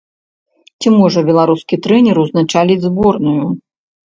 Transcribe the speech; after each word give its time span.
Ці 0.81 0.87
можа 0.99 1.19
беларускі 1.27 1.79
трэнер 1.89 2.15
ўзначаліць 2.25 2.81
зборную? 2.87 3.39